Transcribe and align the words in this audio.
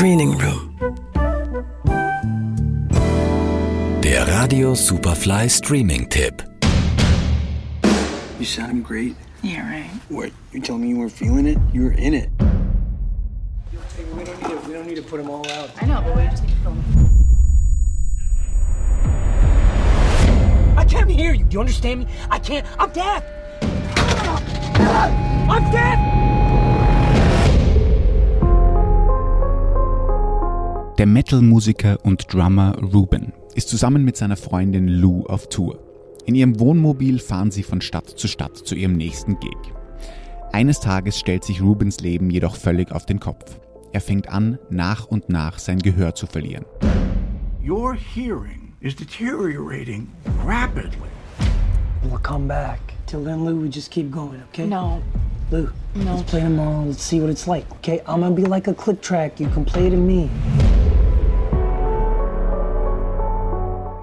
Screening 0.00 0.32
Room. 0.38 0.74
Der 4.00 4.26
Radio 4.28 4.74
Superfly 4.74 5.46
Streaming 5.50 6.08
Tipp. 6.08 6.40
You 8.38 8.46
sound 8.46 8.82
great. 8.82 9.14
Yeah, 9.42 9.70
right. 9.70 9.90
What? 10.08 10.32
You 10.52 10.62
telling 10.62 10.80
me 10.80 10.88
you 10.88 10.96
weren't 10.96 11.12
feeling 11.12 11.46
it? 11.46 11.58
You 11.74 11.82
were 11.84 11.92
in 11.92 12.14
it. 12.14 12.30
We 14.16 14.24
don't 14.24 14.40
need 14.40 14.48
to, 14.48 14.56
we 14.66 14.72
don't 14.72 14.86
need 14.86 14.96
to 14.96 15.02
put 15.02 15.18
them 15.18 15.28
all 15.28 15.46
out. 15.50 15.70
I 15.82 15.84
know, 15.84 16.00
but 16.02 16.16
we 16.16 16.22
just 16.30 16.44
need 16.44 16.52
to 16.52 16.56
film. 16.62 16.82
I 20.78 20.84
can't 20.86 21.10
hear 21.10 21.34
you. 21.34 21.44
Do 21.44 21.52
you 21.52 21.60
understand 21.60 22.00
me? 22.00 22.06
I 22.30 22.38
can't. 22.38 22.66
I'm 22.78 22.90
deaf. 22.92 23.22
I'm 25.50 25.70
deaf. 25.70 26.39
Der 31.00 31.06
Metal-Musiker 31.06 31.96
und 32.04 32.30
Drummer 32.30 32.76
Ruben 32.78 33.32
ist 33.54 33.70
zusammen 33.70 34.04
mit 34.04 34.18
seiner 34.18 34.36
Freundin 34.36 34.86
Lou 34.86 35.24
auf 35.24 35.48
Tour. 35.48 35.78
In 36.26 36.34
ihrem 36.34 36.60
Wohnmobil 36.60 37.20
fahren 37.20 37.50
sie 37.50 37.62
von 37.62 37.80
Stadt 37.80 38.10
zu 38.10 38.28
Stadt 38.28 38.54
zu 38.54 38.74
ihrem 38.74 38.98
nächsten 38.98 39.40
Gig. 39.40 39.56
Eines 40.52 40.78
Tages 40.80 41.18
stellt 41.18 41.42
sich 41.42 41.62
Rubens 41.62 42.00
Leben 42.00 42.28
jedoch 42.28 42.54
völlig 42.54 42.92
auf 42.92 43.06
den 43.06 43.18
Kopf. 43.18 43.58
Er 43.94 44.02
fängt 44.02 44.28
an, 44.28 44.58
nach 44.68 45.06
und 45.06 45.30
nach 45.30 45.58
sein 45.58 45.78
Gehör 45.78 46.14
zu 46.14 46.26
verlieren. 46.26 46.66
Your 47.66 47.94
hearing 47.94 48.74
is 48.80 48.94
deteriorating 48.94 50.06
rapidly. 50.44 51.08
We'll 52.10 52.20
come 52.22 52.46
back. 52.46 52.78
Till 53.06 53.24
then, 53.24 53.46
Lou, 53.46 53.62
we 53.62 53.70
just 53.70 53.90
keep 53.90 54.12
going, 54.12 54.42
okay? 54.52 54.66
No. 54.66 55.00
Lou, 55.50 55.70
No. 55.94 56.16
let's 56.16 56.30
play 56.30 56.42
them 56.42 56.58
all. 56.58 56.84
Let's 56.88 57.02
see 57.02 57.22
what 57.22 57.30
it's 57.30 57.46
like, 57.46 57.64
okay? 57.76 58.02
I'm 58.06 58.20
gonna 58.20 58.34
be 58.34 58.44
like 58.44 58.68
a 58.68 58.74
click 58.74 59.00
track. 59.00 59.40
You 59.40 59.48
can 59.48 59.64
play 59.64 59.88
to 59.88 59.96
me. 59.96 60.28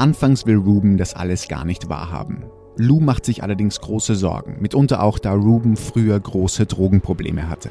Anfangs 0.00 0.46
will 0.46 0.56
Ruben 0.56 0.96
das 0.96 1.12
alles 1.12 1.46
gar 1.46 1.66
nicht 1.66 1.90
wahrhaben. 1.90 2.44
Lou 2.78 3.00
macht 3.00 3.26
sich 3.26 3.42
allerdings 3.42 3.82
große 3.82 4.14
Sorgen, 4.14 4.56
mitunter 4.58 5.02
auch 5.02 5.18
da 5.18 5.34
Ruben 5.34 5.76
früher 5.76 6.18
große 6.18 6.64
Drogenprobleme 6.64 7.50
hatte. 7.50 7.68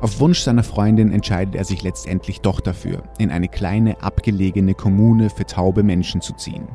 Auf 0.00 0.20
Wunsch 0.20 0.38
seiner 0.38 0.62
Freundin 0.62 1.12
entscheidet 1.12 1.54
er 1.54 1.66
sich 1.66 1.82
letztendlich 1.82 2.40
doch 2.40 2.60
dafür, 2.60 3.02
in 3.18 3.30
eine 3.30 3.48
kleine 3.48 4.02
abgelegene 4.02 4.72
Kommune 4.72 5.28
für 5.28 5.44
taube 5.44 5.82
Menschen 5.82 6.22
zu 6.22 6.32
ziehen. 6.32 6.66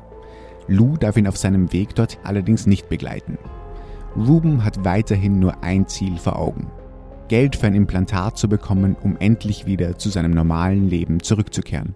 Lou 0.68 0.98
darf 0.98 1.18
ihn 1.18 1.26
auf 1.26 1.38
seinem 1.38 1.74
Weg 1.74 1.96
dort 1.96 2.20
allerdings 2.24 2.68
nicht 2.68 2.90
begleiten. 2.90 3.40
Ruben 4.16 4.64
hat 4.64 4.86
weiterhin 4.86 5.40
nur 5.40 5.64
ein 5.64 5.88
Ziel 5.88 6.18
vor 6.18 6.38
Augen. 6.38 6.68
Geld 7.28 7.56
für 7.56 7.66
ein 7.66 7.74
Implantat 7.74 8.38
zu 8.38 8.48
bekommen, 8.48 8.96
um 9.02 9.18
endlich 9.18 9.66
wieder 9.66 9.98
zu 9.98 10.10
seinem 10.10 10.32
normalen 10.36 10.88
Leben 10.88 11.24
zurückzukehren. 11.24 11.96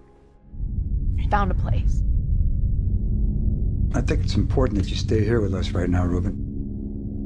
Found 1.29 1.51
a 1.51 1.53
place. 1.53 2.03
I 3.95 4.01
think 4.01 4.23
it's 4.23 4.35
important 4.35 4.79
that 4.79 4.89
you 4.89 4.95
stay 4.95 5.23
here 5.23 5.39
with 5.39 5.53
us 5.53 5.71
right 5.73 5.89
now, 5.89 6.05
Ruben. 6.05 6.33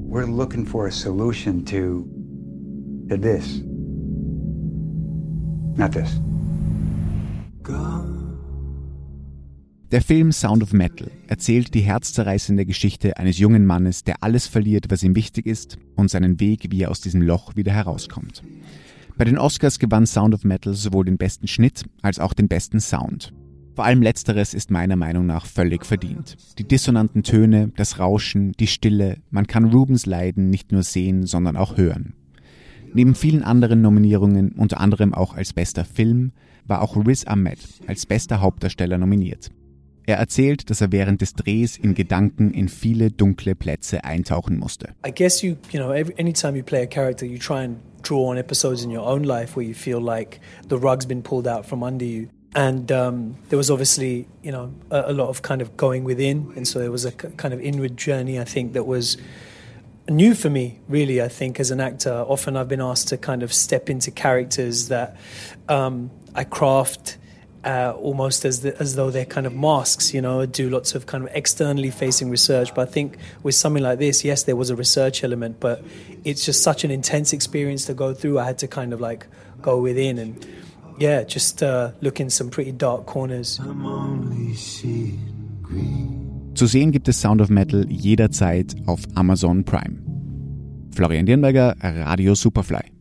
We're 0.09 0.25
looking 0.25 0.65
for 0.65 0.87
a 0.87 0.91
solution 0.91 1.63
to, 1.65 2.05
to 3.09 3.17
this. 3.17 3.61
Not 5.77 5.91
this. 5.93 6.19
Der 9.91 10.01
Film 10.01 10.33
Sound 10.33 10.63
of 10.63 10.73
Metal 10.73 11.09
erzählt 11.27 11.73
die 11.73 11.79
herzzerreißende 11.79 12.65
Geschichte 12.65 13.17
eines 13.17 13.39
jungen 13.39 13.65
Mannes, 13.65 14.03
der 14.03 14.21
alles 14.21 14.47
verliert, 14.47 14.87
was 14.89 15.03
ihm 15.03 15.15
wichtig 15.15 15.45
ist, 15.45 15.77
und 15.95 16.09
seinen 16.09 16.41
Weg, 16.41 16.67
wie 16.71 16.83
er 16.83 16.91
aus 16.91 16.99
diesem 16.99 17.21
Loch 17.21 17.55
wieder 17.55 17.71
herauskommt. 17.71 18.43
Bei 19.17 19.23
den 19.23 19.37
Oscars 19.37 19.79
gewann 19.79 20.05
Sound 20.05 20.33
of 20.33 20.43
Metal 20.43 20.73
sowohl 20.73 21.05
den 21.05 21.17
besten 21.17 21.47
Schnitt 21.47 21.85
als 22.01 22.19
auch 22.19 22.33
den 22.33 22.49
besten 22.49 22.81
Sound. 22.81 23.33
Vor 23.77 23.85
allem 23.85 24.01
letzteres 24.01 24.55
ist 24.55 24.71
meiner 24.71 24.95
Meinung 24.95 25.27
nach 25.27 25.45
völlig 25.45 25.85
verdient. 25.85 26.35
Die 26.57 26.67
dissonanten 26.67 27.21
Töne, 27.21 27.71
das 27.75 27.99
Rauschen, 27.99 28.53
die 28.53 28.65
Stille, 28.65 29.17
man 29.29 29.45
kann 29.45 29.65
Rubens 29.65 30.07
Leiden 30.07 30.49
nicht 30.49 30.71
nur 30.71 30.81
sehen, 30.81 31.27
sondern 31.27 31.55
auch 31.55 31.77
hören. 31.77 32.15
Neben 32.95 33.13
vielen 33.13 33.43
anderen 33.43 33.83
Nominierungen, 33.83 34.53
unter 34.53 34.79
anderem 34.79 35.13
auch 35.13 35.35
als 35.35 35.53
bester 35.53 35.85
Film, 35.85 36.31
war 36.65 36.81
auch 36.81 36.97
Riz 36.97 37.27
Ahmed 37.27 37.59
als 37.85 38.07
bester 38.07 38.41
Hauptdarsteller 38.41 38.97
nominiert. 38.97 39.51
Er 40.07 40.17
erzählt, 40.17 40.71
dass 40.71 40.81
er 40.81 40.91
während 40.91 41.21
des 41.21 41.33
Drehs 41.33 41.77
in 41.77 41.93
Gedanken 41.93 42.55
in 42.55 42.69
viele 42.69 43.11
dunkle 43.11 43.53
Plätze 43.53 44.03
eintauchen 44.03 44.57
musste. 44.57 44.95
I 45.05 45.11
guess 45.11 45.43
you, 45.43 45.55
you 45.71 45.79
know, 45.79 45.91
every, 45.91 46.15
anytime 46.17 46.57
you 46.57 46.63
play 46.63 46.81
a 46.81 46.87
character, 46.87 47.27
you 47.27 47.37
try 47.37 47.63
and 47.63 47.77
draw 48.01 48.31
on 48.31 48.37
episodes 48.37 48.83
in 48.83 48.89
your 48.89 49.05
own 49.05 49.23
life 49.23 49.55
where 49.55 49.67
you 49.67 49.75
feel 49.75 50.03
like 50.03 50.39
the 50.67 50.77
rug's 50.77 51.05
been 51.05 51.21
pulled 51.21 51.47
out 51.47 51.63
from 51.63 51.83
under 51.83 52.05
you. 52.05 52.29
And 52.55 52.91
um, 52.91 53.37
there 53.49 53.57
was 53.57 53.69
obviously, 53.69 54.27
you 54.41 54.51
know, 54.51 54.73
a, 54.89 55.11
a 55.11 55.13
lot 55.13 55.29
of 55.29 55.41
kind 55.41 55.61
of 55.61 55.77
going 55.77 56.03
within, 56.03 56.53
and 56.55 56.67
so 56.67 56.79
there 56.79 56.91
was 56.91 57.05
a 57.05 57.11
kind 57.11 57.53
of 57.53 57.59
inward 57.59 57.97
journey. 57.97 58.39
I 58.39 58.45
think 58.45 58.73
that 58.73 58.85
was 58.85 59.17
new 60.09 60.33
for 60.33 60.49
me, 60.49 60.79
really. 60.87 61.21
I 61.21 61.27
think 61.27 61.59
as 61.59 61.71
an 61.71 61.79
actor, 61.79 62.13
often 62.13 62.55
I've 62.55 62.69
been 62.69 62.81
asked 62.81 63.09
to 63.09 63.17
kind 63.17 63.43
of 63.43 63.53
step 63.53 63.89
into 63.89 64.11
characters 64.11 64.87
that 64.87 65.17
um, 65.67 66.09
I 66.33 66.45
craft. 66.45 67.17
Uh, 67.63 67.91
almost 67.99 68.45
as 68.45 68.61
the, 68.61 68.79
as 68.79 68.95
though 68.95 69.11
they're 69.11 69.25
kind 69.25 69.45
of 69.45 69.53
masks, 69.53 70.13
you 70.13 70.21
know, 70.21 70.45
do 70.45 70.69
lots 70.69 70.95
of 70.95 71.05
kind 71.05 71.21
of 71.25 71.29
externally 71.33 71.91
facing 71.91 72.29
research. 72.29 72.73
But 72.73 72.87
I 72.87 72.91
think 72.91 73.17
with 73.43 73.55
something 73.55 73.83
like 73.83 73.99
this, 73.99 74.23
yes, 74.23 74.43
there 74.43 74.55
was 74.55 74.69
a 74.69 74.75
research 74.75 75.21
element, 75.21 75.59
but 75.59 75.83
it's 76.23 76.45
just 76.45 76.63
such 76.63 76.85
an 76.85 76.91
intense 76.91 77.33
experience 77.33 77.83
to 77.87 77.93
go 77.93 78.13
through. 78.13 78.39
I 78.39 78.45
had 78.45 78.57
to 78.59 78.69
kind 78.69 78.93
of 78.93 79.01
like 79.01 79.27
go 79.61 79.81
within 79.81 80.17
and 80.17 80.46
yeah, 80.99 81.23
just 81.23 81.61
uh, 81.61 81.91
look 82.01 82.19
in 82.19 82.29
some 82.29 82.49
pretty 82.49 82.71
dark 82.71 83.05
corners. 83.05 83.59
Zu 86.55 86.65
sehen 86.65 86.91
gibt 86.91 87.07
es 87.07 87.21
Sound 87.21 87.41
of 87.41 87.49
Metal 87.49 87.85
jederzeit 87.89 88.75
auf 88.87 89.01
Amazon 89.15 89.63
Prime. 89.63 90.01
Florian 90.95 91.25
Dirnberger, 91.25 91.75
Radio 91.81 92.33
Superfly. 92.33 92.91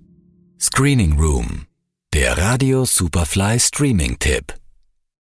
Screening 0.58 1.18
Room. 1.18 1.66
Der 2.12 2.36
Radio 2.36 2.84
Superfly 2.84 3.58
Streaming 3.58 4.18
Tipp. 4.18 4.52